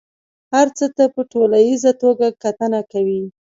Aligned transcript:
هر 0.53 0.67
څه 0.77 0.85
ته 0.95 1.03
په 1.13 1.21
ټوليزه 1.31 1.91
توګه 2.03 2.27
کتنه 2.43 2.79
کوي. 2.91 3.23